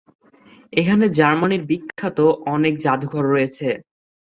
[0.73, 2.17] এখানে জার্মানির বিখ্যাত
[2.47, 3.67] অনেক জাদুঘর রয়েছে।